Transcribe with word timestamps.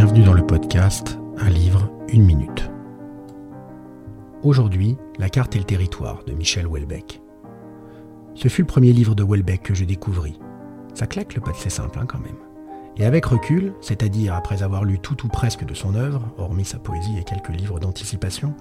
Bienvenue 0.00 0.22
dans 0.22 0.32
le 0.32 0.46
podcast 0.46 1.18
Un 1.38 1.50
livre, 1.50 1.90
une 2.08 2.22
minute. 2.22 2.70
Aujourd'hui, 4.44 4.96
La 5.18 5.28
carte 5.28 5.56
et 5.56 5.58
le 5.58 5.64
territoire 5.64 6.22
de 6.24 6.34
Michel 6.34 6.68
Houellebecq. 6.68 7.20
Ce 8.36 8.46
fut 8.46 8.62
le 8.62 8.68
premier 8.68 8.92
livre 8.92 9.16
de 9.16 9.24
Houellebecq 9.24 9.60
que 9.60 9.74
je 9.74 9.84
découvris. 9.84 10.38
Ça 10.94 11.08
claque 11.08 11.34
le 11.34 11.40
pas 11.40 11.50
de 11.50 11.56
c'est 11.56 11.68
simple 11.68 11.98
hein, 11.98 12.06
quand 12.06 12.20
même. 12.20 12.38
Et 12.96 13.06
avec 13.06 13.26
recul, 13.26 13.74
c'est-à-dire 13.80 14.34
après 14.34 14.62
avoir 14.62 14.84
lu 14.84 15.00
tout 15.00 15.26
ou 15.26 15.28
presque 15.28 15.64
de 15.64 15.74
son 15.74 15.96
œuvre, 15.96 16.22
hormis 16.38 16.64
sa 16.64 16.78
poésie 16.78 17.18
et 17.18 17.24
quelques 17.24 17.48
livres 17.48 17.80
d'anticipation, 17.80 18.54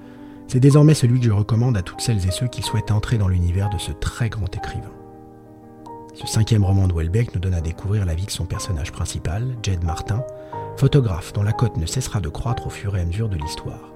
c'est 0.48 0.60
désormais 0.60 0.96
celui 0.96 1.20
que 1.20 1.28
je 1.28 1.32
recommande 1.32 1.78
à 1.78 1.84
toutes 1.84 2.02
celles 2.02 2.26
et 2.26 2.32
ceux 2.32 2.48
qui 2.48 2.64
souhaitent 2.64 2.90
entrer 2.90 3.20
dans 3.20 3.28
l'univers 3.28 3.70
de 3.70 3.78
ce 3.78 3.92
très 3.92 4.30
grand 4.30 4.52
écrivain. 4.56 4.90
Ce 6.18 6.26
cinquième 6.26 6.66
roman 6.66 6.88
de 6.88 6.94
Houellebecq 6.94 7.36
nous 7.36 7.40
donne 7.40 7.54
à 7.54 7.62
découvrir 7.62 8.04
la 8.04 8.16
vie 8.16 8.26
de 8.26 8.32
son 8.32 8.46
personnage 8.46 8.92
principal, 8.92 9.56
Jed 9.62 9.84
Martin, 9.84 10.24
photographe 10.76 11.32
dont 11.32 11.44
la 11.44 11.52
cote 11.52 11.78
ne 11.78 11.86
cessera 11.86 12.20
de 12.20 12.28
croître 12.28 12.66
au 12.66 12.72
fur 12.72 12.98
et 12.98 13.02
à 13.02 13.06
mesure 13.06 13.30
de 13.30 13.36
l'histoire. 13.36 13.92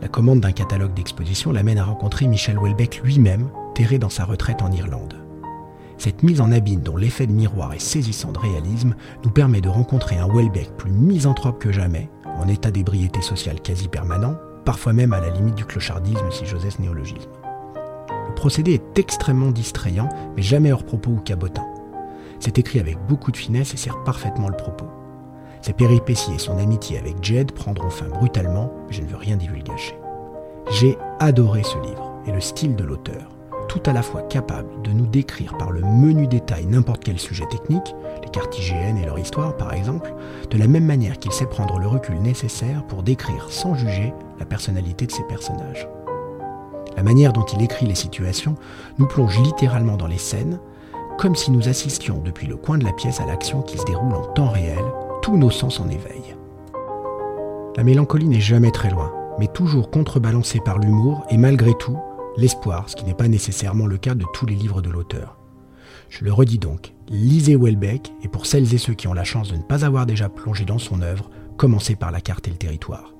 La 0.00 0.06
commande 0.06 0.38
d'un 0.38 0.52
catalogue 0.52 0.94
d'exposition 0.94 1.50
l'amène 1.50 1.78
à 1.78 1.84
rencontrer 1.84 2.28
Michel 2.28 2.56
Houellebecq 2.56 3.00
lui-même, 3.02 3.50
terré 3.74 3.98
dans 3.98 4.10
sa 4.10 4.24
retraite 4.24 4.62
en 4.62 4.70
Irlande. 4.70 5.14
Cette 5.96 6.22
mise 6.22 6.40
en 6.40 6.52
abîme 6.52 6.82
dont 6.82 6.96
l'effet 6.96 7.26
de 7.26 7.32
miroir 7.32 7.72
est 7.72 7.80
saisissant 7.80 8.30
de 8.30 8.38
réalisme 8.38 8.94
nous 9.24 9.30
permet 9.30 9.60
de 9.60 9.68
rencontrer 9.68 10.18
un 10.18 10.28
Houellebecq 10.28 10.70
plus 10.76 10.92
misanthrope 10.92 11.58
que 11.58 11.72
jamais, 11.72 12.08
en 12.24 12.46
état 12.46 12.70
d'ébriété 12.70 13.22
sociale 13.22 13.60
quasi 13.60 13.88
permanent, 13.88 14.36
parfois 14.64 14.92
même 14.92 15.12
à 15.12 15.20
la 15.20 15.30
limite 15.30 15.56
du 15.56 15.64
clochardisme 15.64 16.30
si 16.30 16.46
j'osais 16.46 16.68
néologisme. 16.78 17.28
Procédé 18.38 18.74
est 18.74 18.98
extrêmement 19.00 19.50
distrayant, 19.50 20.08
mais 20.36 20.42
jamais 20.42 20.70
hors 20.70 20.84
propos 20.84 21.10
ou 21.10 21.16
cabotin. 21.16 21.66
C'est 22.38 22.56
écrit 22.56 22.78
avec 22.78 22.96
beaucoup 23.08 23.32
de 23.32 23.36
finesse 23.36 23.74
et 23.74 23.76
sert 23.76 24.04
parfaitement 24.04 24.48
le 24.48 24.56
propos. 24.56 24.86
Ses 25.60 25.72
péripéties 25.72 26.34
et 26.34 26.38
son 26.38 26.56
amitié 26.56 27.00
avec 27.00 27.16
Jed 27.20 27.50
prendront 27.50 27.90
fin 27.90 28.06
brutalement, 28.06 28.72
mais 28.86 28.94
je 28.94 29.02
ne 29.02 29.08
veux 29.08 29.16
rien 29.16 29.36
divulgacher. 29.36 29.98
J'ai 30.70 30.96
adoré 31.18 31.64
ce 31.64 31.78
livre 31.78 32.12
et 32.28 32.30
le 32.30 32.40
style 32.40 32.76
de 32.76 32.84
l'auteur, 32.84 33.28
tout 33.66 33.82
à 33.86 33.92
la 33.92 34.02
fois 34.02 34.22
capable 34.22 34.82
de 34.82 34.92
nous 34.92 35.06
décrire 35.08 35.58
par 35.58 35.72
le 35.72 35.80
menu 35.80 36.28
détail 36.28 36.64
n'importe 36.66 37.02
quel 37.02 37.18
sujet 37.18 37.46
technique, 37.46 37.96
les 38.22 38.30
cartes 38.30 38.56
IGN 38.56 38.98
et 38.98 39.04
leur 39.04 39.18
histoire 39.18 39.56
par 39.56 39.72
exemple, 39.72 40.14
de 40.48 40.58
la 40.58 40.68
même 40.68 40.86
manière 40.86 41.18
qu'il 41.18 41.32
sait 41.32 41.46
prendre 41.46 41.80
le 41.80 41.88
recul 41.88 42.20
nécessaire 42.22 42.86
pour 42.86 43.02
décrire 43.02 43.50
sans 43.50 43.74
juger 43.74 44.14
la 44.38 44.46
personnalité 44.46 45.06
de 45.06 45.12
ses 45.12 45.24
personnages. 45.24 45.88
La 46.96 47.02
manière 47.02 47.32
dont 47.32 47.44
il 47.44 47.62
écrit 47.62 47.86
les 47.86 47.94
situations 47.94 48.56
nous 48.98 49.06
plonge 49.06 49.38
littéralement 49.40 49.96
dans 49.96 50.06
les 50.06 50.18
scènes, 50.18 50.58
comme 51.18 51.36
si 51.36 51.50
nous 51.50 51.68
assistions 51.68 52.20
depuis 52.24 52.46
le 52.46 52.56
coin 52.56 52.78
de 52.78 52.84
la 52.84 52.92
pièce 52.92 53.20
à 53.20 53.26
l'action 53.26 53.62
qui 53.62 53.76
se 53.76 53.84
déroule 53.84 54.14
en 54.14 54.26
temps 54.32 54.50
réel, 54.50 54.84
tous 55.22 55.36
nos 55.36 55.50
sens 55.50 55.80
en 55.80 55.88
éveil. 55.88 56.36
La 57.76 57.84
mélancolie 57.84 58.28
n'est 58.28 58.40
jamais 58.40 58.70
très 58.70 58.90
loin, 58.90 59.12
mais 59.38 59.48
toujours 59.48 59.90
contrebalancée 59.90 60.60
par 60.64 60.78
l'humour 60.78 61.24
et 61.30 61.36
malgré 61.36 61.74
tout, 61.74 61.98
l'espoir, 62.36 62.88
ce 62.88 62.96
qui 62.96 63.04
n'est 63.04 63.14
pas 63.14 63.28
nécessairement 63.28 63.86
le 63.86 63.98
cas 63.98 64.14
de 64.14 64.24
tous 64.32 64.46
les 64.46 64.54
livres 64.54 64.82
de 64.82 64.90
l'auteur. 64.90 65.36
Je 66.08 66.24
le 66.24 66.32
redis 66.32 66.58
donc, 66.58 66.94
lisez 67.08 67.56
Welbeck, 67.56 68.12
et 68.22 68.28
pour 68.28 68.46
celles 68.46 68.72
et 68.74 68.78
ceux 68.78 68.94
qui 68.94 69.08
ont 69.08 69.12
la 69.12 69.24
chance 69.24 69.50
de 69.50 69.56
ne 69.56 69.62
pas 69.62 69.84
avoir 69.84 70.06
déjà 70.06 70.28
plongé 70.28 70.64
dans 70.64 70.78
son 70.78 71.02
œuvre, 71.02 71.30
commencez 71.56 71.96
par 71.96 72.10
la 72.10 72.20
carte 72.20 72.48
et 72.48 72.50
le 72.50 72.56
territoire. 72.56 73.12